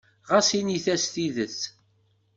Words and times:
Ɣas 0.29 0.49
init-as 0.59 1.03
tidet. 1.13 1.59